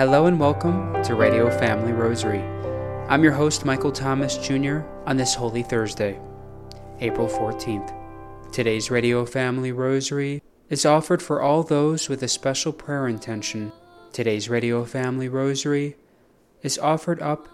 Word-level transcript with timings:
Hello 0.00 0.24
and 0.24 0.40
welcome 0.40 1.02
to 1.02 1.14
Radio 1.14 1.50
Family 1.50 1.92
Rosary. 1.92 2.40
I'm 3.10 3.22
your 3.22 3.34
host, 3.34 3.66
Michael 3.66 3.92
Thomas 3.92 4.38
Jr., 4.38 4.78
on 5.04 5.18
this 5.18 5.34
Holy 5.34 5.62
Thursday, 5.62 6.18
April 7.00 7.28
14th. 7.28 7.92
Today's 8.50 8.90
Radio 8.90 9.26
Family 9.26 9.72
Rosary 9.72 10.42
is 10.70 10.86
offered 10.86 11.20
for 11.20 11.42
all 11.42 11.62
those 11.62 12.08
with 12.08 12.22
a 12.22 12.28
special 12.28 12.72
prayer 12.72 13.08
intention. 13.08 13.72
Today's 14.10 14.48
Radio 14.48 14.86
Family 14.86 15.28
Rosary 15.28 15.96
is 16.62 16.78
offered 16.78 17.20
up 17.20 17.46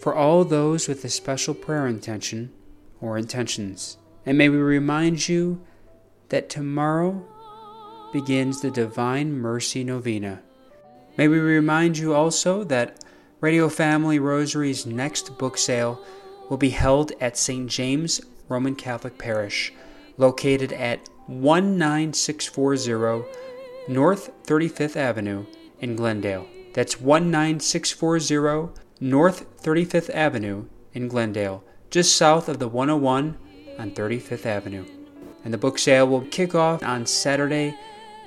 for 0.00 0.12
all 0.12 0.44
those 0.44 0.88
with 0.88 1.04
a 1.04 1.08
special 1.08 1.54
prayer 1.54 1.86
intention 1.86 2.52
or 3.00 3.16
intentions. 3.16 3.98
And 4.26 4.36
may 4.36 4.48
we 4.48 4.56
remind 4.56 5.28
you 5.28 5.64
that 6.30 6.50
tomorrow 6.50 7.24
begins 8.12 8.62
the 8.62 8.72
Divine 8.72 9.34
Mercy 9.34 9.84
Novena. 9.84 10.42
May 11.18 11.26
we 11.26 11.40
remind 11.40 11.98
you 11.98 12.14
also 12.14 12.62
that 12.64 13.04
Radio 13.40 13.68
Family 13.68 14.20
Rosary's 14.20 14.86
next 14.86 15.36
book 15.36 15.58
sale 15.58 16.00
will 16.48 16.58
be 16.58 16.70
held 16.70 17.10
at 17.20 17.36
St. 17.36 17.68
James 17.68 18.20
Roman 18.48 18.76
Catholic 18.76 19.18
Parish, 19.18 19.72
located 20.16 20.72
at 20.72 21.08
19640 21.26 23.24
North 23.88 24.30
35th 24.44 24.94
Avenue 24.94 25.44
in 25.80 25.96
Glendale. 25.96 26.46
That's 26.72 27.00
19640 27.00 28.80
North 29.00 29.60
35th 29.60 30.10
Avenue 30.10 30.66
in 30.94 31.08
Glendale, 31.08 31.64
just 31.90 32.14
south 32.14 32.48
of 32.48 32.60
the 32.60 32.68
101 32.68 33.36
on 33.76 33.90
35th 33.90 34.46
Avenue. 34.46 34.84
And 35.44 35.52
the 35.52 35.58
book 35.58 35.80
sale 35.80 36.06
will 36.06 36.20
kick 36.26 36.54
off 36.54 36.84
on 36.84 37.06
Saturday, 37.06 37.76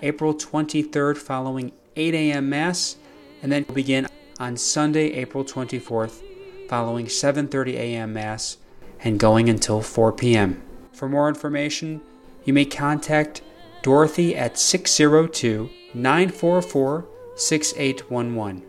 April 0.01 0.33
23rd, 0.33 1.17
following 1.17 1.71
8 2.01 2.15
a.m. 2.15 2.49
Mass, 2.49 2.95
and 3.43 3.51
then 3.51 3.63
begin 3.73 4.07
on 4.39 4.57
Sunday, 4.57 5.13
April 5.13 5.45
24th, 5.45 6.23
following 6.67 7.05
7:30 7.05 7.73
a.m. 7.75 8.13
Mass, 8.13 8.57
and 9.03 9.19
going 9.19 9.49
until 9.49 9.81
4 9.81 10.11
p.m. 10.13 10.61
For 10.91 11.07
more 11.07 11.29
information, 11.29 12.01
you 12.43 12.53
may 12.53 12.65
contact 12.65 13.43
Dorothy 13.83 14.35
at 14.35 14.57
602 14.57 15.69
944 15.93 17.05
6811. 17.35 18.63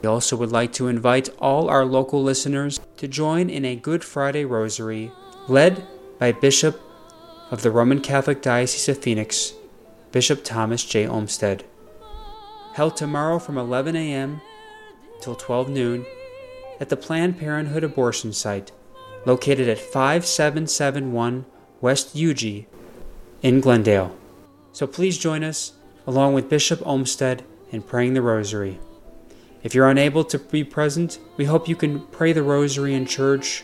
We 0.00 0.08
also 0.08 0.36
would 0.36 0.52
like 0.52 0.72
to 0.74 0.88
invite 0.88 1.30
all 1.38 1.68
our 1.68 1.84
local 1.84 2.22
listeners 2.22 2.80
to 2.98 3.08
join 3.08 3.50
in 3.50 3.64
a 3.64 3.74
Good 3.74 4.04
Friday 4.04 4.44
Rosary 4.44 5.10
led 5.48 5.86
by 6.18 6.30
Bishop 6.30 6.80
of 7.50 7.62
the 7.62 7.70
Roman 7.70 8.00
Catholic 8.00 8.42
Diocese 8.42 8.88
of 8.88 8.98
Phoenix, 8.98 9.54
Bishop 10.12 10.44
Thomas 10.44 10.84
J. 10.84 11.06
Olmsted. 11.06 11.64
Held 12.74 12.96
tomorrow 12.96 13.38
from 13.38 13.56
11 13.56 13.94
a.m. 13.94 14.40
till 15.20 15.36
12 15.36 15.68
noon 15.68 16.06
at 16.80 16.88
the 16.88 16.96
Planned 16.96 17.38
Parenthood 17.38 17.84
abortion 17.84 18.32
site 18.32 18.72
located 19.24 19.68
at 19.68 19.78
5771 19.78 21.46
West 21.80 22.16
Eugie 22.16 22.66
in 23.42 23.60
Glendale. 23.60 24.16
So 24.72 24.88
please 24.88 25.18
join 25.18 25.44
us 25.44 25.74
along 26.04 26.34
with 26.34 26.48
Bishop 26.48 26.84
Olmsted 26.84 27.44
in 27.70 27.82
praying 27.82 28.14
the 28.14 28.22
Rosary. 28.22 28.80
If 29.62 29.72
you're 29.74 29.88
unable 29.88 30.24
to 30.24 30.38
be 30.40 30.64
present, 30.64 31.20
we 31.36 31.44
hope 31.44 31.68
you 31.68 31.76
can 31.76 32.00
pray 32.08 32.32
the 32.32 32.42
Rosary 32.42 32.92
in 32.92 33.06
church, 33.06 33.62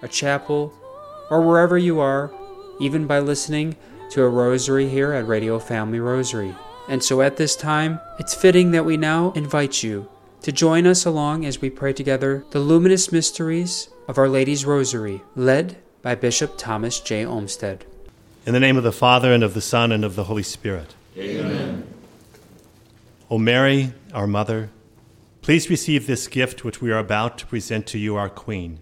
a 0.00 0.06
chapel, 0.06 0.72
or 1.28 1.42
wherever 1.42 1.76
you 1.76 1.98
are, 1.98 2.32
even 2.80 3.06
by 3.08 3.18
listening 3.18 3.76
to 4.10 4.22
a 4.22 4.28
rosary 4.28 4.88
here 4.88 5.12
at 5.12 5.26
Radio 5.26 5.58
Family 5.58 6.00
Rosary. 6.00 6.54
And 6.88 7.04
so 7.04 7.20
at 7.20 7.36
this 7.36 7.54
time, 7.54 8.00
it's 8.18 8.34
fitting 8.34 8.70
that 8.70 8.86
we 8.86 8.96
now 8.96 9.32
invite 9.32 9.82
you 9.82 10.08
to 10.42 10.50
join 10.50 10.86
us 10.86 11.04
along 11.04 11.44
as 11.44 11.60
we 11.60 11.68
pray 11.68 11.92
together 11.92 12.44
the 12.50 12.60
luminous 12.60 13.12
mysteries 13.12 13.90
of 14.08 14.16
Our 14.16 14.28
Lady's 14.28 14.64
Rosary, 14.64 15.22
led 15.36 15.76
by 16.00 16.14
Bishop 16.14 16.54
Thomas 16.56 17.00
J. 17.00 17.26
Olmsted. 17.26 17.84
In 18.46 18.54
the 18.54 18.60
name 18.60 18.78
of 18.78 18.84
the 18.84 18.92
Father, 18.92 19.34
and 19.34 19.44
of 19.44 19.52
the 19.52 19.60
Son, 19.60 19.92
and 19.92 20.02
of 20.02 20.14
the 20.14 20.24
Holy 20.24 20.42
Spirit. 20.42 20.94
Amen. 21.18 21.86
O 23.30 23.36
Mary, 23.36 23.92
our 24.14 24.26
Mother, 24.26 24.70
please 25.42 25.68
receive 25.68 26.06
this 26.06 26.26
gift 26.26 26.64
which 26.64 26.80
we 26.80 26.90
are 26.90 26.98
about 26.98 27.36
to 27.38 27.46
present 27.46 27.86
to 27.88 27.98
you, 27.98 28.16
our 28.16 28.30
Queen. 28.30 28.78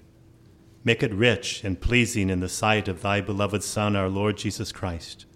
Make 0.85 1.03
it 1.03 1.13
rich 1.13 1.65
and 1.65 1.81
pleasing 1.81 2.31
in 2.31 2.39
the 2.39 2.49
sight 2.49 2.87
of 2.87 3.03
thy 3.03 3.21
beloved 3.21 3.65
Son, 3.65 3.97
our 3.97 4.09
Lord 4.09 4.37
Jesus 4.37 4.71
Christ, 4.71 5.27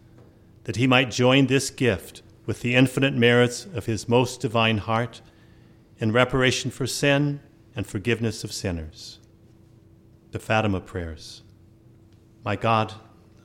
that 0.62 0.76
he 0.76 0.86
might 0.86 1.10
join 1.10 1.48
this 1.48 1.70
gift 1.70 2.22
with 2.50 2.62
the 2.62 2.74
infinite 2.74 3.14
merits 3.14 3.64
of 3.74 3.86
his 3.86 4.08
most 4.08 4.40
divine 4.40 4.78
heart 4.78 5.20
in 6.00 6.10
reparation 6.10 6.68
for 6.68 6.84
sin 6.84 7.38
and 7.76 7.86
forgiveness 7.86 8.42
of 8.42 8.52
sinners. 8.52 9.20
The 10.32 10.40
Fatima 10.40 10.80
Prayers. 10.80 11.42
My 12.44 12.56
God, 12.56 12.94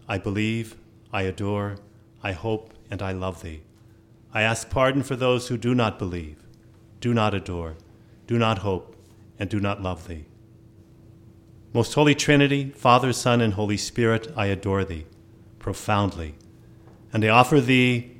I 0.07 0.17
believe, 0.17 0.75
I 1.13 1.21
adore, 1.21 1.77
I 2.23 2.31
hope, 2.31 2.73
and 2.89 3.03
I 3.03 3.11
love 3.11 3.43
thee. 3.43 3.61
I 4.33 4.41
ask 4.41 4.71
pardon 4.71 5.03
for 5.03 5.15
those 5.15 5.49
who 5.49 5.55
do 5.57 5.75
not 5.75 5.99
believe, 5.99 6.37
do 6.99 7.13
not 7.13 7.35
adore, 7.35 7.75
do 8.25 8.39
not 8.39 8.57
hope, 8.57 8.95
and 9.37 9.51
do 9.51 9.59
not 9.59 9.83
love 9.83 10.07
thee. 10.07 10.25
Most 11.73 11.93
Holy 11.93 12.15
Trinity, 12.15 12.71
Father, 12.71 13.13
Son, 13.13 13.39
and 13.39 13.53
Holy 13.53 13.77
Spirit, 13.77 14.33
I 14.35 14.47
adore 14.47 14.83
thee 14.83 15.05
profoundly, 15.59 16.33
and 17.13 17.23
I 17.23 17.29
offer 17.29 17.61
thee 17.61 18.14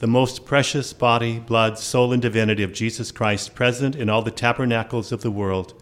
the 0.00 0.06
most 0.06 0.46
precious 0.46 0.94
body, 0.94 1.38
blood, 1.38 1.78
soul, 1.78 2.10
and 2.10 2.22
divinity 2.22 2.62
of 2.62 2.72
Jesus 2.72 3.12
Christ 3.12 3.54
present 3.54 3.94
in 3.94 4.08
all 4.08 4.22
the 4.22 4.30
tabernacles 4.30 5.12
of 5.12 5.20
the 5.20 5.30
world, 5.30 5.74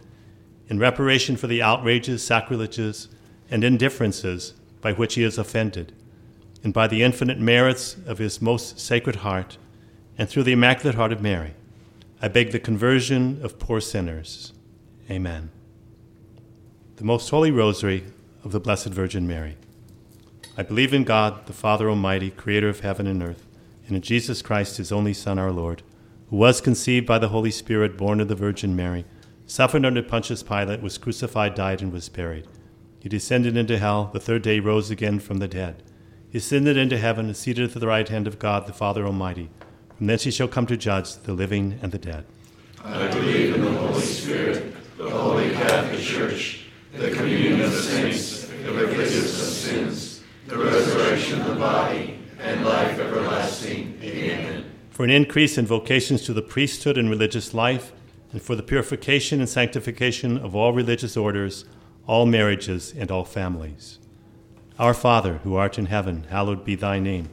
in 0.68 0.80
reparation 0.80 1.36
for 1.36 1.46
the 1.46 1.62
outrages, 1.62 2.26
sacrileges, 2.26 3.08
and 3.48 3.62
indifferences 3.62 4.54
by 4.80 4.92
which 4.92 5.14
he 5.14 5.22
is 5.22 5.38
offended, 5.38 5.92
and 6.64 6.74
by 6.74 6.88
the 6.88 7.04
infinite 7.04 7.38
merits 7.38 7.96
of 8.06 8.18
his 8.18 8.42
most 8.42 8.80
sacred 8.80 9.16
heart, 9.16 9.56
and 10.18 10.28
through 10.28 10.42
the 10.42 10.52
Immaculate 10.52 10.96
Heart 10.96 11.12
of 11.12 11.22
Mary, 11.22 11.54
I 12.20 12.26
beg 12.26 12.50
the 12.50 12.58
conversion 12.58 13.38
of 13.44 13.60
poor 13.60 13.80
sinners. 13.80 14.52
Amen. 15.08 15.50
The 16.96 17.04
Most 17.04 17.30
Holy 17.30 17.52
Rosary 17.52 18.02
of 18.42 18.50
the 18.50 18.58
Blessed 18.58 18.88
Virgin 18.88 19.28
Mary. 19.28 19.56
I 20.56 20.64
believe 20.64 20.92
in 20.92 21.04
God, 21.04 21.46
the 21.46 21.52
Father 21.52 21.88
Almighty, 21.88 22.30
creator 22.30 22.68
of 22.68 22.80
heaven 22.80 23.06
and 23.06 23.22
earth, 23.22 23.44
and 23.88 23.96
in 23.96 24.02
Jesus 24.02 24.42
Christ, 24.42 24.76
his 24.76 24.92
only 24.92 25.14
Son, 25.14 25.38
our 25.38 25.50
Lord, 25.50 25.82
who 26.30 26.36
was 26.36 26.60
conceived 26.60 27.06
by 27.06 27.18
the 27.18 27.28
Holy 27.28 27.50
Spirit, 27.50 27.96
born 27.96 28.20
of 28.20 28.28
the 28.28 28.34
Virgin 28.34 28.76
Mary, 28.76 29.04
suffered 29.46 29.84
under 29.84 30.02
Pontius 30.02 30.42
Pilate, 30.42 30.82
was 30.82 30.98
crucified, 30.98 31.54
died, 31.54 31.80
and 31.80 31.90
was 31.90 32.08
buried. 32.08 32.46
He 33.00 33.08
descended 33.08 33.56
into 33.56 33.78
hell, 33.78 34.10
the 34.12 34.20
third 34.20 34.42
day 34.42 34.60
rose 34.60 34.90
again 34.90 35.20
from 35.20 35.38
the 35.38 35.48
dead. 35.48 35.82
He 36.30 36.38
ascended 36.38 36.76
into 36.76 36.98
heaven, 36.98 37.26
and 37.26 37.36
seated 37.36 37.74
at 37.74 37.80
the 37.80 37.86
right 37.86 38.08
hand 38.08 38.26
of 38.26 38.38
God, 38.38 38.66
the 38.66 38.74
Father 38.74 39.06
Almighty. 39.06 39.48
From 39.96 40.06
thence 40.06 40.24
he 40.24 40.30
shall 40.30 40.48
come 40.48 40.66
to 40.66 40.76
judge 40.76 41.14
the 41.14 41.32
living 41.32 41.78
and 41.80 41.90
the 41.90 41.98
dead. 41.98 42.26
I 42.84 43.08
believe 43.08 43.54
in 43.54 43.64
the 43.64 43.72
Holy 43.72 44.02
Spirit, 44.02 44.74
the 44.98 45.08
Holy 45.08 45.50
Catholic 45.52 46.00
Church, 46.00 46.66
the 46.92 47.10
communion 47.10 47.62
of 47.62 47.72
saints, 47.72 48.42
the 48.42 48.72
forgiveness 48.72 49.40
of 49.40 49.48
sins, 49.48 50.22
the 50.46 50.58
resurrection 50.58 51.40
of 51.40 51.46
the 51.48 51.54
body, 51.54 52.18
and 52.40 52.64
life 52.64 52.98
everlasting. 52.98 53.27
Amen. 53.66 54.64
For 54.90 55.04
an 55.04 55.10
increase 55.10 55.56
in 55.58 55.66
vocations 55.66 56.22
to 56.22 56.32
the 56.32 56.42
priesthood 56.42 56.98
and 56.98 57.08
religious 57.08 57.54
life, 57.54 57.92
and 58.32 58.42
for 58.42 58.54
the 58.56 58.62
purification 58.62 59.40
and 59.40 59.48
sanctification 59.48 60.36
of 60.36 60.54
all 60.54 60.72
religious 60.72 61.16
orders, 61.16 61.64
all 62.06 62.26
marriages, 62.26 62.92
and 62.96 63.10
all 63.10 63.24
families. 63.24 63.98
Our 64.78 64.94
Father, 64.94 65.38
who 65.44 65.56
art 65.56 65.78
in 65.78 65.86
heaven, 65.86 66.24
hallowed 66.30 66.64
be 66.64 66.74
thy 66.74 66.98
name. 66.98 67.30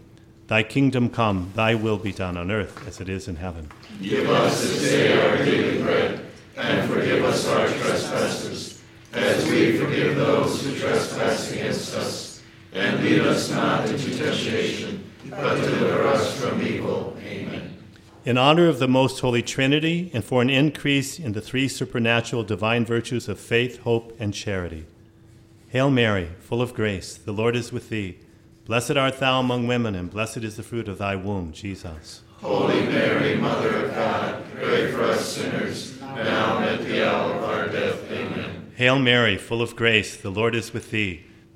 Thy 0.47 0.63
kingdom 0.63 1.09
come, 1.09 1.51
thy 1.55 1.75
will 1.75 1.97
be 1.97 2.11
done 2.11 2.37
on 2.37 2.51
earth 2.51 2.87
as 2.87 3.01
it 3.01 3.09
is 3.09 3.27
in 3.27 3.35
heaven. 3.35 3.69
Give 4.01 4.29
us 4.29 4.61
this 4.61 4.81
day 4.81 5.19
our 5.19 5.37
daily 5.37 5.81
bread, 5.81 6.25
and 6.55 6.89
forgive 6.89 7.23
us 7.23 7.47
our 7.47 7.67
trespasses, 7.67 8.81
as 9.13 9.45
we 9.49 9.77
forgive 9.77 10.15
those 10.15 10.63
who 10.63 10.77
trespass 10.77 11.51
against 11.51 11.95
us. 11.95 12.41
And 12.73 13.01
lead 13.03 13.21
us 13.21 13.49
not 13.49 13.89
into 13.89 14.15
temptation, 14.17 15.04
but 15.35 15.55
deliver 15.55 16.03
us 16.07 16.39
from 16.39 16.61
evil. 16.61 17.17
Amen. 17.23 17.77
In 18.23 18.37
honor 18.37 18.67
of 18.67 18.79
the 18.79 18.87
Most 18.87 19.19
Holy 19.19 19.41
Trinity, 19.41 20.09
and 20.13 20.23
for 20.23 20.41
an 20.41 20.49
increase 20.49 21.19
in 21.19 21.33
the 21.33 21.41
three 21.41 21.67
supernatural 21.67 22.43
divine 22.43 22.85
virtues 22.85 23.27
of 23.27 23.39
faith, 23.39 23.79
hope, 23.79 24.15
and 24.19 24.33
charity. 24.33 24.85
Hail 25.69 25.91
Mary, 25.91 26.29
full 26.39 26.61
of 26.61 26.73
grace, 26.73 27.17
the 27.17 27.33
Lord 27.33 27.55
is 27.55 27.71
with 27.71 27.89
thee. 27.89 28.17
Blessed 28.65 28.97
art 28.97 29.19
thou 29.19 29.39
among 29.39 29.67
women, 29.67 29.93
and 29.93 30.09
blessed 30.09 30.37
is 30.37 30.55
the 30.55 30.63
fruit 30.63 30.87
of 30.87 30.97
thy 30.97 31.15
womb, 31.15 31.51
Jesus. 31.51 32.23
Holy 32.41 32.81
Mary, 32.85 33.35
Mother 33.35 33.85
of 33.85 33.93
God, 33.93 34.43
pray 34.55 34.91
for 34.91 35.03
us 35.03 35.35
sinners, 35.35 35.99
now 36.01 36.59
and 36.59 36.79
at 36.79 36.85
the 36.85 37.07
hour 37.07 37.33
of 37.33 37.43
our 37.43 37.67
death. 37.67 38.11
Amen. 38.11 38.71
Hail 38.75 38.97
Mary, 38.97 39.37
full 39.37 39.61
of 39.61 39.75
grace, 39.75 40.17
the 40.17 40.31
Lord 40.31 40.55
is 40.55 40.73
with 40.73 40.91
thee. 40.91 41.25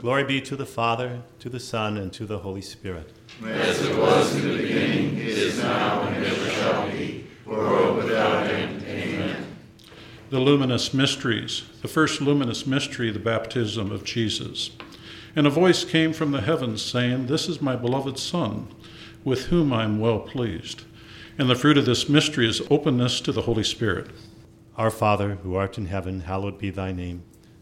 Amen. 0.00 0.08
Glory 0.08 0.24
be 0.24 0.40
to 0.40 0.56
the 0.56 0.64
Father, 0.64 1.20
to 1.40 1.50
the 1.50 1.60
Son, 1.60 1.98
and 1.98 2.10
to 2.14 2.24
the 2.24 2.38
Holy 2.38 2.62
Spirit. 2.62 3.12
As 3.44 3.82
it 3.82 3.98
was 3.98 4.34
in 4.34 4.48
the 4.48 4.56
beginning, 4.56 5.18
is 5.18 5.58
now, 5.62 6.00
and 6.02 6.24
ever 6.24 6.50
shall 6.50 6.90
be, 6.90 7.26
world 7.44 7.98
without 7.98 8.46
end. 8.46 8.82
Amen. 8.84 9.46
The 10.30 10.40
luminous 10.40 10.94
mysteries. 10.94 11.64
The 11.82 11.88
first 11.88 12.22
luminous 12.22 12.66
mystery, 12.66 13.10
the 13.10 13.18
baptism 13.18 13.92
of 13.92 14.04
Jesus. 14.04 14.70
And 15.36 15.46
a 15.46 15.50
voice 15.50 15.84
came 15.84 16.14
from 16.14 16.32
the 16.32 16.40
heavens 16.40 16.80
saying, 16.80 17.26
This 17.26 17.46
is 17.46 17.60
my 17.60 17.76
beloved 17.76 18.18
Son, 18.18 18.68
with 19.22 19.46
whom 19.46 19.70
I 19.70 19.84
am 19.84 20.00
well 20.00 20.20
pleased. 20.20 20.84
And 21.36 21.50
the 21.50 21.54
fruit 21.54 21.76
of 21.76 21.84
this 21.84 22.08
mystery 22.08 22.48
is 22.48 22.62
openness 22.70 23.20
to 23.20 23.32
the 23.32 23.42
Holy 23.42 23.64
Spirit. 23.64 24.06
Our 24.78 24.90
Father, 24.90 25.36
who 25.42 25.56
art 25.56 25.76
in 25.76 25.86
heaven, 25.86 26.20
hallowed 26.20 26.58
be 26.58 26.70
thy 26.70 26.90
name. 26.90 27.22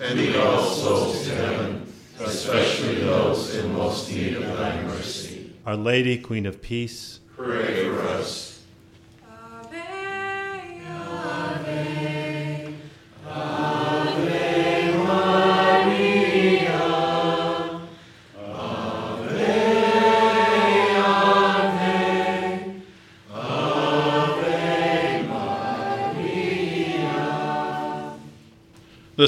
and 0.00 0.18
lead 0.18 0.36
all 0.36 0.62
souls 0.62 1.26
to 1.26 1.34
heaven, 1.34 1.92
especially 2.20 2.96
those 2.96 3.54
in 3.56 3.72
most 3.72 4.10
need 4.10 4.36
of 4.36 4.44
thy 4.56 4.82
mercy. 4.82 5.52
Our 5.66 5.76
Lady, 5.76 6.18
Queen 6.18 6.46
of 6.46 6.62
Peace, 6.62 7.20
Pray 7.36 7.84
for 7.84 8.00
us. 8.02 8.57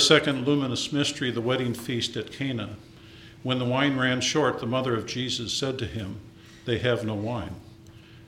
The 0.01 0.07
second 0.07 0.47
luminous 0.47 0.95
mystery, 0.95 1.31
the 1.31 1.43
wedding 1.43 1.75
feast 1.75 2.17
at 2.17 2.33
Cana. 2.33 2.71
When 3.43 3.59
the 3.59 3.67
wine 3.67 3.99
ran 3.99 4.23
short, 4.23 4.59
the 4.59 4.65
mother 4.65 4.95
of 4.95 5.05
Jesus 5.05 5.53
said 5.53 5.79
to 5.79 5.85
him, 5.85 6.21
They 6.65 6.79
have 6.79 7.05
no 7.05 7.13
wine. 7.13 7.57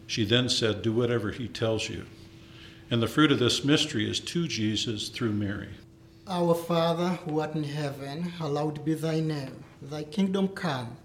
She 0.07 0.27
then 0.27 0.51
said, 0.51 0.83
Do 0.83 0.93
whatever 0.93 1.31
he 1.31 1.49
tells 1.49 1.89
you. 1.89 2.05
And 2.91 3.03
the 3.03 3.09
fruit 3.09 3.33
of 3.33 3.39
this 3.39 3.65
mystery 3.65 4.09
is 4.09 4.21
to 4.21 4.47
Jesus 4.47 5.09
through 5.09 5.33
Mary. 5.33 5.71
Our 6.29 6.55
Father, 6.55 7.09
who 7.25 7.41
art 7.41 7.55
in 7.55 7.65
heaven, 7.65 8.25
hallowed 8.25 8.85
be 8.85 8.93
thy 8.93 9.21
name. 9.21 9.65
Thy 9.81 10.05
kingdom 10.05 10.49
come, 10.49 10.99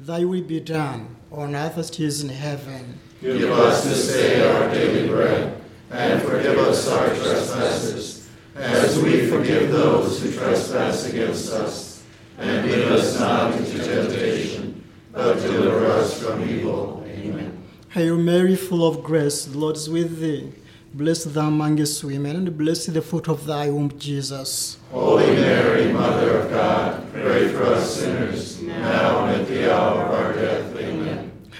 thy 0.00 0.24
will 0.24 0.42
be 0.42 0.58
done, 0.58 1.16
on 1.30 1.54
earth 1.54 1.76
as 1.76 1.90
it 1.90 2.00
is 2.00 2.22
in 2.22 2.30
heaven. 2.30 2.98
Give 3.20 3.50
us 3.50 3.84
this 3.84 4.10
day 4.10 4.40
our 4.50 4.72
daily 4.72 5.06
bread, 5.06 5.60
and 5.90 6.22
forgive 6.22 6.56
us 6.56 6.88
our 6.88 7.08
trespasses, 7.08 8.23
as 8.54 8.98
we 9.00 9.26
forgive 9.26 9.70
those 9.70 10.22
who 10.22 10.32
trespass 10.32 11.08
against 11.08 11.52
us. 11.52 12.02
And 12.38 12.66
lead 12.66 12.88
us 12.88 13.18
not 13.18 13.54
into 13.54 13.78
temptation, 13.78 14.84
but 15.12 15.34
deliver 15.40 15.86
us 15.86 16.20
from 16.20 16.48
evil. 16.48 17.04
Amen. 17.06 17.62
Hail 17.90 18.16
Mary, 18.16 18.56
full 18.56 18.86
of 18.86 19.04
grace, 19.04 19.44
the 19.44 19.56
Lord 19.56 19.76
is 19.76 19.88
with 19.88 20.18
thee. 20.18 20.52
Blessed 20.92 21.34
thou 21.34 21.48
amongst 21.48 22.02
women, 22.04 22.36
and 22.36 22.58
blessed 22.58 22.94
the 22.94 23.02
fruit 23.02 23.28
of 23.28 23.46
thy 23.46 23.68
womb, 23.70 23.96
Jesus. 23.98 24.78
Holy 24.90 25.26
Mary, 25.26 25.92
Mother 25.92 26.38
of 26.38 26.50
God, 26.50 27.12
pray 27.12 27.48
for 27.48 27.64
us 27.64 27.96
sinners, 28.00 28.62
now 28.62 29.26
and 29.26 29.42
at 29.42 29.48
the 29.48 29.72
hour 29.72 30.02
of 30.02 30.10
our 30.12 30.32
death. 30.32 30.53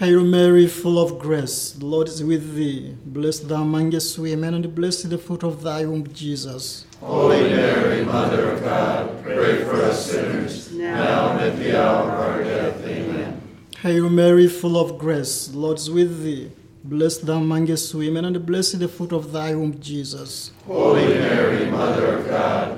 Hail 0.01 0.25
Mary, 0.25 0.67
full 0.67 0.99
of 0.99 1.21
grace, 1.21 1.71
the 1.71 1.87
Lord 1.87 2.09
is 2.09 2.21
with 2.21 2.57
thee. 2.57 2.97
Blessed 3.07 3.47
thou 3.49 3.63
amongst 3.63 4.19
women, 4.19 4.55
and 4.55 4.75
blessed 4.75 5.09
the 5.09 5.19
fruit 5.19 5.45
of 5.45 5.63
thy 5.63 5.87
womb, 5.87 6.13
Jesus. 6.13 6.85
Holy 6.99 7.43
Mary, 7.43 8.05
Mother 8.05 8.51
of 8.51 8.61
God, 8.65 9.23
pray 9.23 9.63
for 9.63 9.77
us 9.83 10.11
sinners, 10.11 10.73
now 10.73 11.39
and 11.39 11.43
at 11.43 11.57
the 11.61 11.81
hour 11.81 12.11
of 12.11 12.19
our 12.19 12.43
death. 12.43 12.85
Amen. 12.85 13.41
Hail 13.83 14.09
Mary, 14.11 14.49
full 14.49 14.77
of 14.77 14.99
grace, 14.99 15.47
the 15.47 15.59
Lord 15.59 15.79
is 15.79 15.89
with 15.89 16.25
thee. 16.25 16.51
Blessed 16.83 17.27
thou 17.27 17.39
amongst 17.39 17.95
women, 17.95 18.25
and 18.25 18.45
blessed 18.45 18.81
the 18.81 18.89
fruit 18.89 19.13
of 19.13 19.31
thy 19.31 19.55
womb, 19.55 19.79
Jesus. 19.79 20.51
Holy 20.67 21.07
Mary, 21.07 21.71
Mother 21.71 22.19
of 22.19 22.27
God, 22.27 22.74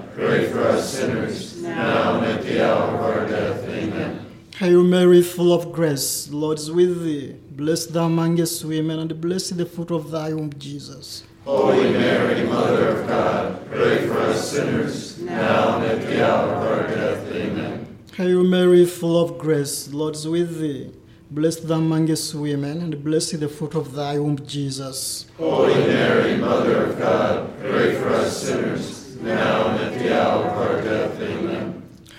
Hail 4.59 4.83
Mary, 4.83 5.21
full 5.21 5.53
of 5.53 5.71
grace, 5.71 6.25
the 6.25 6.37
Lord 6.37 6.57
is 6.57 6.71
with 6.71 7.05
thee. 7.05 7.37
Blessed 7.51 7.93
thou 7.93 8.07
amongst 8.07 8.65
women, 8.65 8.99
and 9.01 9.21
blessed 9.21 9.59
the 9.59 9.67
fruit 9.67 9.91
of 9.91 10.11
thy 10.11 10.33
womb, 10.33 10.51
Jesus. 10.59 11.25
Holy 11.45 11.91
Mary, 11.91 12.43
Mother 12.49 12.89
of 12.97 13.07
God, 13.07 13.71
pray 13.71 14.07
for 14.09 14.19
us 14.19 14.53
sinners, 14.53 15.19
now 15.19 15.77
and 15.77 15.85
at 15.85 16.07
the 16.07 16.27
hour 16.27 16.55
of 16.55 16.63
our 16.63 16.87
death. 16.89 17.31
Amen. 17.33 17.99
Hail 18.17 18.45
Mary, 18.45 18.87
full 18.87 19.23
of 19.23 19.37
grace, 19.37 19.89
the 19.89 19.97
Lord 19.99 20.15
is 20.15 20.27
with 20.27 20.59
thee. 20.59 20.91
Blessed 21.31 21.69
thou 21.69 21.77
amongst 21.77 22.35
women, 22.35 22.81
and 22.81 23.05
blessed 23.05 23.41
the 23.41 23.51
fruit 23.51 23.75
of 23.75 23.93
thy 23.93 24.19
womb, 24.19 24.39
Jesus. 24.47 25.27
Holy 25.37 25.75
Mary, 25.75 26.35
Mother 26.39 26.87
of 26.87 26.99
God, 26.99 27.53
pray 27.61 27.95
for 28.01 28.09
us 28.09 28.47
sinners, 28.47 29.17
now 29.17 29.69
and 29.69 29.81
at 29.85 29.99
the 29.99 30.19
hour 30.19 30.45
of 30.47 30.57
our 30.57 30.81
death. 30.81 31.21
Amen. 31.21 31.66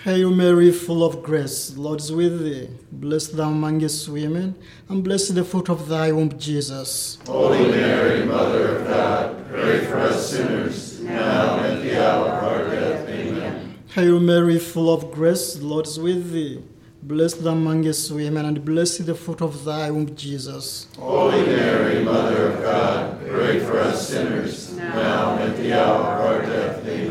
Hail 0.04 0.30
Mary, 0.30 0.70
full 0.70 1.04
of 1.04 1.24
grace, 1.24 1.70
the 1.70 1.80
Lord 1.80 1.98
is 1.98 2.12
with 2.12 2.44
thee. 2.44 2.68
Blessed 2.92 3.36
thou 3.36 3.50
amongst 3.50 4.08
women, 4.08 4.54
and 4.88 5.02
blessed 5.02 5.34
the 5.34 5.42
fruit 5.42 5.68
of 5.68 5.88
thy 5.88 6.12
womb, 6.12 6.38
Jesus. 6.38 7.18
Holy 7.26 7.66
Mary, 7.68 8.24
Mother 8.24 8.76
of 8.76 8.86
God, 8.86 9.48
pray 9.48 9.84
for 9.86 9.98
us 9.98 10.30
sinners, 10.30 11.00
now 11.00 11.58
and 11.58 11.78
at 11.78 11.82
the 11.82 12.00
hour 12.00 12.28
of 12.28 12.44
our 12.44 12.70
death. 12.70 13.08
Amen. 13.08 13.74
Hail 13.88 14.20
Mary, 14.20 14.60
full 14.60 14.94
of 14.94 15.10
grace, 15.10 15.54
the 15.54 15.66
Lord 15.66 15.88
is 15.88 15.98
with 15.98 16.30
thee. 16.30 16.62
Blessed 17.02 17.42
thou 17.42 17.52
amongst 17.52 18.12
women, 18.12 18.46
and 18.46 18.64
blessed 18.64 19.04
the 19.04 19.16
fruit 19.16 19.42
of 19.42 19.64
thy 19.64 19.90
womb, 19.90 20.14
Jesus. 20.14 20.86
Holy 20.96 21.44
Mary, 21.44 22.04
Mother 22.04 22.52
of 22.52 22.62
God, 22.62 23.26
pray 23.28 23.58
for 23.58 23.80
us 23.80 24.08
sinners, 24.08 24.76
now 24.76 25.34
and 25.38 25.50
at 25.52 25.56
the 25.56 25.72
hour 25.72 26.04
of 26.04 26.20
our 26.24 26.42
death. 26.46 26.86
Amen. 26.86 27.07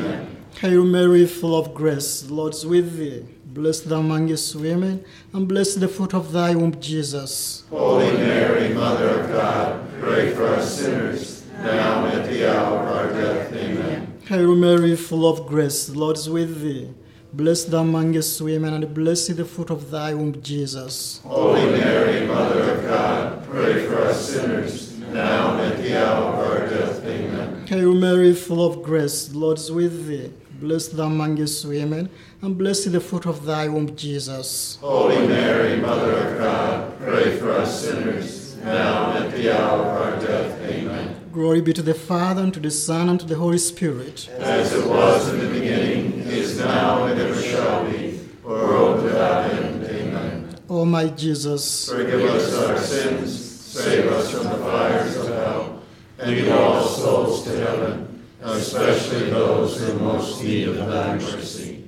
Hail 0.62 0.84
Mary, 0.84 1.28
full 1.28 1.56
of 1.56 1.76
grace, 1.76 2.22
the 2.22 2.34
Lord 2.34 2.56
is 2.56 2.66
with 2.66 2.98
thee. 2.98 3.24
Blessed 3.46 3.90
thou 3.90 4.00
amongst 4.00 4.56
women, 4.56 5.06
and 5.32 5.48
blessed 5.48 5.82
the 5.82 5.88
fruit 5.88 6.16
of 6.16 6.32
thy 6.32 6.56
womb, 6.56 6.80
Jesus. 6.82 7.64
Holy 7.70 8.12
Mary, 8.14 8.74
Mother 8.74 9.20
of 9.20 9.30
God, 9.30 9.88
pray 10.00 10.34
for 10.34 10.48
us 10.48 10.80
sinners, 10.80 11.46
now 11.62 12.06
and 12.06 12.22
at 12.22 12.28
the 12.28 12.52
hour 12.52 12.80
of 12.80 12.88
our 12.88 13.14
death. 13.14 13.54
Amen. 13.54 14.20
Hail 14.26 14.56
Mary, 14.56 14.96
full 14.96 15.30
of 15.30 15.46
grace, 15.46 15.86
the 15.86 16.00
Lord 16.00 16.18
is 16.18 16.28
with 16.28 16.60
thee. 16.64 16.90
Blessed 17.34 17.70
thou 17.70 17.82
amongst 17.82 18.42
women, 18.42 18.74
and 18.74 18.96
blessed 18.96 19.38
the 19.38 19.46
fruit 19.46 19.70
of 19.70 19.92
thy 19.92 20.16
womb, 20.16 20.42
Jesus. 20.42 21.22
Holy 21.24 21.70
Mary, 21.70 22.26
Mother 22.26 22.72
of 22.72 22.84
God, 22.84 23.46
pray 23.46 23.86
for 23.86 24.02
us 24.02 24.34
sinners, 24.34 24.98
now 24.98 25.52
and 25.60 25.74
at 25.74 25.78
the 25.78 26.04
hour 26.04 26.34
of 26.34 26.40
our 26.40 26.68
death. 26.68 27.06
Amen. 27.06 27.68
Hail 27.68 27.94
Mary, 27.94 28.34
full 28.34 28.66
of 28.66 28.82
grace, 28.82 29.28
the 29.28 29.38
Lord 29.38 29.60
is 29.60 29.72
with 29.72 30.08
thee. 30.08 30.32
Blessed 30.60 30.98
thou 30.98 31.06
amongst 31.06 31.66
women, 31.66 32.10
and 32.42 32.58
blessed 32.58 32.92
the 32.92 33.00
fruit 33.00 33.28
of 33.28 33.46
thy 33.46 33.68
womb, 33.68 33.96
Jesus. 33.96 34.80
Holy 34.82 35.28
Mary, 35.28 35.80
Mother 35.80 36.14
of 36.14 36.38
God, 36.40 37.00
pray 37.00 37.38
for 37.38 37.52
us 37.52 37.84
sinners, 37.86 38.58
now 38.64 39.12
and 39.12 39.26
at 39.26 39.32
the 39.34 39.56
hour 39.56 39.82
of 39.82 39.88
our 40.02 40.20
death. 40.20 40.60
Amen. 40.64 41.30
Glory 41.32 41.62
be 41.62 41.74
to 41.74 41.84
the 41.84 41.94
Father, 41.94 42.42
and 42.42 42.54
to 42.56 42.60
the 42.60 42.72
Son, 42.72 43.08
and 43.08 43.20
to 43.20 43.28
the 43.28 43.36
Holy 43.36 43.60
Spirit. 43.60 44.28
As 44.40 44.74
it 44.74 44.88
was 44.88 45.32
in 45.32 45.40
the 45.42 45.60
beginning, 45.60 46.14
is 46.22 46.58
now, 46.58 47.06
and 47.06 47.20
ever 47.20 47.40
shall 47.40 47.86
be, 47.92 48.20
world 48.44 49.04
without 49.04 49.52
end. 49.52 49.84
Amen. 49.86 50.56
O 50.70 50.86
my 50.86 51.08
Jesus, 51.10 51.88
Forgive 51.88 52.22
us 52.24 52.54
our 52.56 52.78
sins, 52.80 53.40
save 53.40 54.08
us 54.08 54.32
from 54.32 54.46
the 54.46 54.58
fires 54.58 55.16
of 55.18 55.28
hell, 55.28 55.84
and 56.18 56.32
lead 56.32 56.50
all 56.50 56.84
souls 56.84 57.44
to 57.44 57.52
heaven, 57.52 58.17
especially 58.54 59.30
those 59.30 59.82
in 59.90 60.04
most 60.04 60.44
need 60.44 60.68
of 60.70 60.78
thy 60.78 61.16
mercy. 61.16 61.84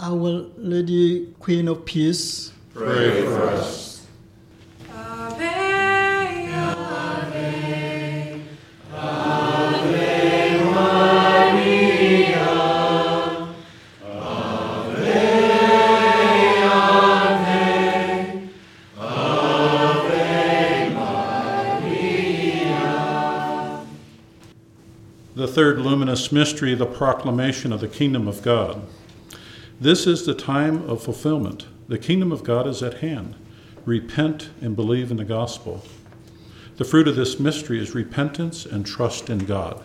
Our 0.00 0.50
Lady, 0.56 1.32
Queen 1.40 1.68
of 1.68 1.84
Peace, 1.84 2.52
Pray 2.74 3.22
for 3.22 3.42
us. 3.48 3.85
Third 25.56 25.78
luminous 25.78 26.30
mystery, 26.30 26.74
the 26.74 26.84
proclamation 26.84 27.72
of 27.72 27.80
the 27.80 27.88
kingdom 27.88 28.28
of 28.28 28.42
God. 28.42 28.82
This 29.80 30.06
is 30.06 30.26
the 30.26 30.34
time 30.34 30.86
of 30.86 31.02
fulfillment. 31.02 31.64
The 31.88 31.96
kingdom 31.96 32.30
of 32.30 32.44
God 32.44 32.66
is 32.66 32.82
at 32.82 32.98
hand. 32.98 33.34
Repent 33.86 34.50
and 34.60 34.76
believe 34.76 35.10
in 35.10 35.16
the 35.16 35.24
gospel. 35.24 35.82
The 36.76 36.84
fruit 36.84 37.08
of 37.08 37.16
this 37.16 37.40
mystery 37.40 37.80
is 37.80 37.94
repentance 37.94 38.66
and 38.66 38.84
trust 38.84 39.30
in 39.30 39.46
God. 39.46 39.82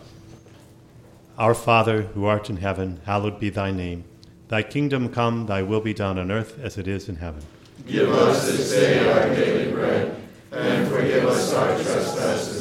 Our 1.38 1.56
Father, 1.56 2.02
who 2.02 2.26
art 2.26 2.50
in 2.50 2.58
heaven, 2.58 3.00
hallowed 3.06 3.40
be 3.40 3.50
thy 3.50 3.72
name. 3.72 4.04
Thy 4.50 4.64
kingdom 4.64 5.08
come, 5.08 5.46
thy 5.46 5.62
will 5.62 5.80
be 5.80 5.94
done 5.94 6.20
on 6.20 6.32
earth 6.32 6.60
as 6.60 6.78
it 6.78 6.86
is 6.86 7.08
in 7.08 7.16
heaven. 7.16 7.44
Give 7.88 8.10
us 8.10 8.46
this 8.46 8.72
day 8.72 9.10
our 9.10 9.34
daily 9.34 9.72
bread, 9.72 10.22
and 10.52 10.90
forgive 10.90 11.24
us 11.24 11.54
our 11.54 11.74
trespasses, 11.76 12.61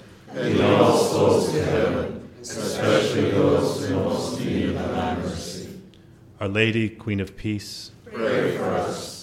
and 0.33 0.57
lead 0.57 0.61
all 0.61 0.97
souls 0.97 1.51
to 1.51 1.63
heaven, 1.63 2.29
especially 2.41 3.31
those 3.31 3.83
in 3.85 3.95
most 3.95 4.39
need 4.39 4.69
of 4.69 4.75
thy 4.75 5.15
mercy. 5.15 5.79
Our 6.39 6.47
Lady, 6.47 6.89
Queen 6.89 7.19
of 7.19 7.35
Peace, 7.37 7.91
Pray 8.05 8.57
for 8.57 8.63
us. 8.65 9.20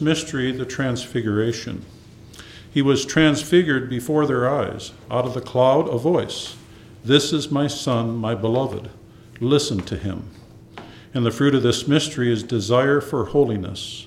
Luminous 0.00 0.24
mystery, 0.24 0.52
the 0.52 0.66
Transfiguration. 0.66 1.84
He 2.70 2.82
was 2.82 3.06
transfigured 3.06 3.88
before 3.88 4.26
their 4.26 4.48
eyes. 4.48 4.92
Out 5.10 5.24
of 5.24 5.34
the 5.34 5.40
cloud, 5.40 5.88
a 5.88 5.98
voice 5.98 6.56
This 7.04 7.32
is 7.32 7.50
my 7.50 7.68
Son, 7.68 8.16
my 8.16 8.34
beloved. 8.34 8.90
Listen 9.40 9.80
to 9.82 9.96
him. 9.96 10.28
And 11.14 11.24
the 11.24 11.30
fruit 11.30 11.54
of 11.54 11.62
this 11.62 11.86
mystery 11.86 12.30
is 12.30 12.42
desire 12.42 13.00
for 13.00 13.26
holiness. 13.26 14.06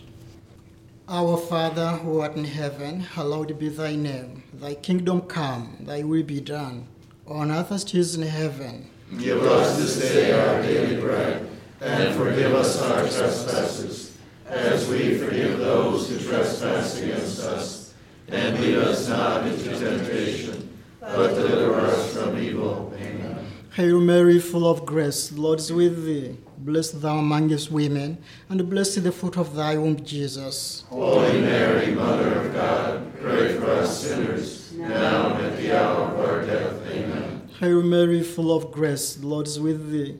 Our 1.08 1.38
Father 1.38 1.98
who 2.04 2.20
art 2.20 2.36
in 2.36 2.46
heaven, 2.46 3.00
hallowed 3.02 3.58
be 3.58 3.70
thy 3.70 3.96
name. 3.96 4.44
Thy 4.54 4.76
kingdom 4.76 5.22
come, 5.22 5.78
thy 5.88 6.04
will 6.04 6.24
be 6.24 6.40
done, 6.40 6.88
on 7.26 7.52
earth 7.52 7.72
as 7.72 7.84
it 7.84 7.96
is 7.96 8.16
in 8.16 8.28
heaven. 8.28 8.90
Give 9.18 9.42
us 9.44 9.78
this 9.78 9.98
day 9.98 10.32
our 10.32 10.62
daily 10.62 11.02
bread, 11.02 11.50
and 11.82 12.16
forgive 12.16 12.54
us 12.54 12.80
our 12.80 13.02
trespasses, 13.02 14.09
as 14.50 14.88
we 14.90 15.18
forgive 15.18 15.60
those 15.60 16.10
who 16.10 16.18
trespass 16.20 17.00
against 17.00 17.42
us. 17.42 17.94
And 18.28 18.60
lead 18.60 18.78
us 18.78 19.08
not 19.10 19.48
into 19.48 19.78
temptation, 19.78 20.78
but 21.00 21.34
deliver 21.34 21.76
us 21.82 22.14
from 22.16 22.38
evil. 22.38 22.94
Amen. 22.96 23.48
Hail 23.74 24.00
Mary, 24.00 24.40
full 24.40 24.70
of 24.70 24.86
grace, 24.86 25.30
the 25.30 25.42
Lord 25.42 25.60
is 25.60 25.74
with 25.74 26.06
thee. 26.06 26.38
Blessed 26.58 27.02
thou 27.02 27.18
amongst 27.18 27.72
women, 27.72 28.18
and 28.50 28.70
blessed 28.70 29.04
the 29.04 29.12
fruit 29.12 29.38
of 29.38 29.56
thy 29.56 29.78
womb, 29.78 30.04
Jesus. 30.04 30.84
Holy 30.90 31.42
Mary, 31.42 31.96
Mother 31.96 32.42
of 32.42 32.54
God, 32.54 33.14
pray 33.22 33.58
for 33.58 33.72
us 33.72 34.06
sinners, 34.06 34.74
now 34.74 35.34
and 35.34 35.46
at 35.46 35.58
the 35.58 35.80
hour 35.80 36.12
of 36.12 36.20
our 36.20 36.46
death. 36.46 36.86
Amen. 36.92 37.50
Hail 37.60 37.82
Mary, 37.82 38.22
full 38.22 38.56
of 38.56 38.72
grace, 38.72 39.16
the 39.16 39.26
Lord 39.26 39.48
is 39.48 39.60
with 39.60 39.92
thee. 39.92 40.20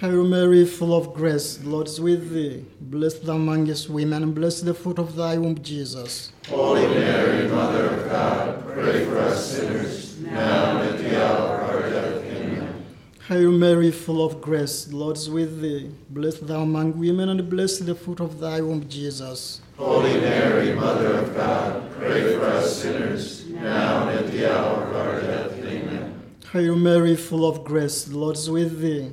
Hail 0.00 0.24
Mary, 0.24 0.64
full 0.64 0.96
of 0.96 1.12
grace, 1.12 1.58
the 1.58 1.68
Lord 1.68 1.86
is 1.86 2.00
with 2.00 2.30
thee. 2.30 2.64
Blessed 2.80 3.26
thou 3.26 3.34
amongst 3.34 3.90
women, 3.90 4.22
and 4.22 4.34
blessed 4.34 4.64
the 4.64 4.72
fruit 4.72 4.98
of 4.98 5.14
thy 5.14 5.36
womb, 5.36 5.62
Jesus. 5.62 6.32
Holy 6.48 6.86
Mary, 6.86 7.46
Mother 7.48 7.84
of 7.84 8.08
God, 8.10 8.64
pray 8.64 9.04
for 9.04 9.18
us 9.18 9.54
sinners, 9.54 10.18
now 10.20 10.80
and 10.80 10.88
at 10.88 10.98
the 10.98 11.22
hour 11.22 11.60
of 11.60 11.68
our 11.68 11.90
death. 11.90 12.24
Amen. 12.24 12.86
Hail 13.28 13.52
Mary, 13.52 13.90
full 13.90 14.24
of 14.24 14.40
grace, 14.40 14.86
the 14.86 14.96
Lord 14.96 15.18
is 15.18 15.28
with 15.28 15.60
thee. 15.60 15.90
Blessed 16.08 16.46
thou 16.46 16.62
among 16.62 16.98
women, 16.98 17.28
and 17.28 17.50
blessed 17.50 17.84
the 17.84 17.94
fruit 17.94 18.20
of 18.20 18.40
thy 18.40 18.62
womb, 18.62 18.88
Jesus. 18.88 19.60
Holy 19.76 20.18
Mary, 20.18 20.72
Mother 20.72 21.12
of 21.12 21.34
God, 21.34 21.92
pray 21.98 22.32
for 22.32 22.46
us 22.46 22.80
sinners, 22.80 23.46
now 23.50 24.08
and 24.08 24.20
at 24.20 24.32
the 24.32 24.50
hour 24.50 24.82
of 24.82 24.96
our 24.96 25.20
death. 25.20 25.58
Amen. 25.58 26.22
Hail 26.54 26.74
Mary, 26.74 27.16
full 27.16 27.46
of 27.46 27.64
grace, 27.64 28.04
the 28.04 28.16
Lord 28.16 28.36
is 28.36 28.48
with 28.48 28.80
thee. 28.80 29.12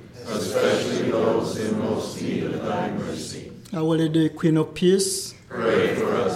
especially 0.41 1.11
those 1.11 1.57
in 1.57 1.79
most 1.79 2.21
need 2.21 2.43
of 2.43 2.65
thy 2.65 2.89
mercy. 2.91 3.51
Our 3.73 3.83
Lady, 3.83 4.29
Queen 4.29 4.57
of 4.57 4.73
Peace, 4.73 5.33
Pray 5.47 5.95
for 5.95 6.11
us. 6.15 6.30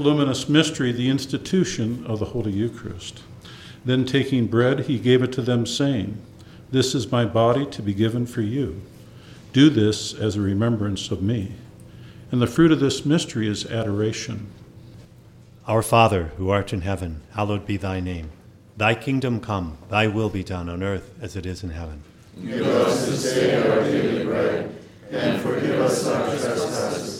Luminous 0.00 0.48
mystery, 0.48 0.92
the 0.92 1.08
institution 1.08 2.04
of 2.06 2.18
the 2.18 2.26
Holy 2.26 2.52
Eucharist. 2.52 3.22
Then 3.84 4.04
taking 4.04 4.46
bread, 4.46 4.80
he 4.80 4.98
gave 4.98 5.22
it 5.22 5.32
to 5.32 5.42
them, 5.42 5.66
saying, 5.66 6.20
This 6.70 6.94
is 6.94 7.12
my 7.12 7.24
body 7.24 7.66
to 7.66 7.82
be 7.82 7.94
given 7.94 8.26
for 8.26 8.42
you. 8.42 8.82
Do 9.52 9.70
this 9.70 10.14
as 10.14 10.36
a 10.36 10.40
remembrance 10.40 11.10
of 11.10 11.22
me. 11.22 11.52
And 12.30 12.40
the 12.40 12.46
fruit 12.46 12.72
of 12.72 12.80
this 12.80 13.04
mystery 13.04 13.48
is 13.48 13.66
adoration. 13.66 14.48
Our 15.66 15.82
Father, 15.82 16.32
who 16.36 16.50
art 16.50 16.72
in 16.72 16.82
heaven, 16.82 17.22
hallowed 17.32 17.66
be 17.66 17.76
thy 17.76 18.00
name. 18.00 18.30
Thy 18.76 18.94
kingdom 18.94 19.40
come, 19.40 19.76
thy 19.88 20.06
will 20.06 20.30
be 20.30 20.42
done 20.42 20.68
on 20.68 20.82
earth 20.82 21.12
as 21.20 21.36
it 21.36 21.44
is 21.44 21.62
in 21.62 21.70
heaven. 21.70 22.02
Give 22.42 22.66
us 22.66 23.06
this 23.06 23.34
day 23.34 23.68
our 23.68 23.80
daily 23.84 24.24
bread, 24.24 24.74
and 25.10 25.40
forgive 25.42 25.80
us 25.80 26.06
our 26.06 26.26
trespasses, 26.28 27.19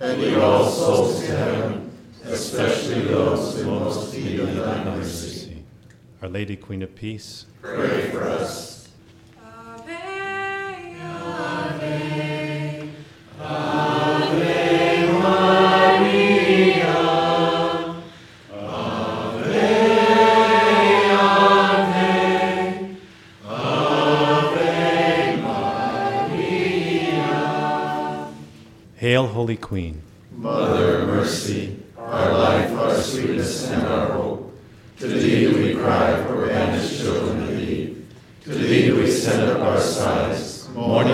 and 0.00 0.20
lead 0.20 0.38
all 0.38 0.68
souls 0.68 1.20
to 1.20 1.36
heaven, 1.36 1.90
especially 2.24 3.02
those 3.02 3.60
in 3.60 3.66
most 3.66 4.14
need 4.14 4.40
of 4.40 4.54
thy 4.54 4.84
mercy. 4.84 5.62
Our 6.22 6.28
Lady, 6.28 6.56
Queen 6.56 6.82
of 6.82 6.94
Peace, 6.94 7.46
Pray 7.62 8.10
for 8.10 8.24
us. 8.24 8.73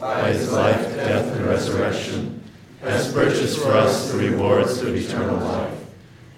By 0.00 0.32
his 0.32 0.50
life, 0.50 0.82
death, 0.96 1.36
and 1.36 1.44
resurrection, 1.44 2.42
has 2.80 3.12
purchased 3.12 3.58
for 3.58 3.72
us 3.72 4.10
the 4.10 4.16
rewards 4.16 4.80
of 4.80 4.96
eternal 4.96 5.36
life. 5.36 5.74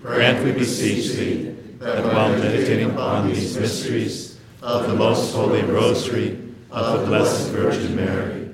Grant, 0.03 0.45
we 0.45 0.51
beseech 0.51 1.13
thee, 1.13 1.55
that 1.79 2.05
while 2.05 2.31
meditating 2.31 2.91
upon 2.91 3.29
these 3.29 3.57
mysteries 3.57 4.41
of 4.63 4.89
the 4.89 4.95
most 4.97 5.33
holy 5.33 5.63
rosary 5.63 6.39
of 6.73 7.01
the 7.01 7.07
Blessed 7.07 7.51
Virgin 7.51 7.95
Mary, 7.95 8.49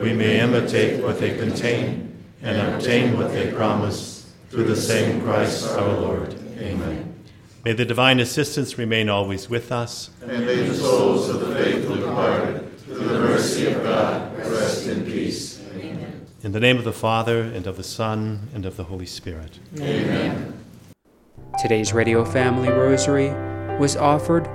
we 0.00 0.12
may 0.12 0.38
imitate 0.38 1.02
what 1.02 1.18
they 1.18 1.36
contain 1.36 2.16
and 2.40 2.74
obtain 2.74 3.18
what 3.18 3.32
they 3.32 3.50
promise 3.50 4.32
through 4.50 4.64
the 4.64 4.76
same 4.76 5.20
Christ 5.22 5.68
our 5.70 5.92
Lord. 6.00 6.34
Amen. 6.58 7.14
may 7.64 7.72
the 7.72 7.84
divine 7.84 8.20
assistance 8.20 8.78
remain 8.78 9.08
always 9.08 9.50
with 9.50 9.72
us. 9.72 10.10
And 10.22 10.46
may 10.46 10.56
the 10.56 10.74
souls 10.74 11.28
of 11.28 11.40
the 11.40 11.54
faithful 11.56 11.96
departed, 11.96 12.71
through 13.02 13.18
the 13.18 13.20
mercy 13.20 13.66
of 13.66 13.82
God, 13.82 14.38
rest 14.38 14.86
in 14.86 15.04
peace. 15.04 15.60
Amen. 15.74 16.26
In 16.42 16.52
the 16.52 16.60
name 16.60 16.78
of 16.78 16.84
the 16.84 16.92
Father, 16.92 17.42
and 17.42 17.66
of 17.66 17.76
the 17.76 17.82
Son, 17.82 18.48
and 18.54 18.64
of 18.64 18.76
the 18.76 18.84
Holy 18.84 19.06
Spirit. 19.06 19.58
Amen. 19.78 20.58
Today's 21.60 21.92
Radio 21.92 22.24
Family 22.24 22.68
Rosary 22.68 23.30
was 23.78 23.96
offered 23.96 24.46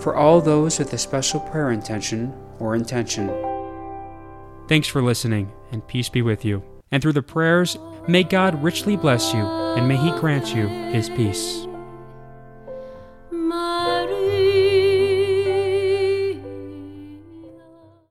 for 0.00 0.14
all 0.14 0.40
those 0.40 0.78
with 0.78 0.92
a 0.92 0.98
special 0.98 1.40
prayer 1.40 1.72
intention 1.72 2.32
or 2.60 2.76
intention. 2.76 3.28
Thanks 4.68 4.86
for 4.88 5.02
listening, 5.02 5.52
and 5.72 5.86
peace 5.86 6.08
be 6.08 6.22
with 6.22 6.44
you. 6.44 6.62
And 6.92 7.02
through 7.02 7.14
the 7.14 7.22
prayers, 7.22 7.76
may 8.06 8.22
God 8.22 8.62
richly 8.62 8.96
bless 8.96 9.32
you, 9.34 9.40
and 9.40 9.88
may 9.88 9.96
He 9.96 10.12
grant 10.20 10.54
you 10.54 10.68
His 10.68 11.10
peace. 11.10 11.65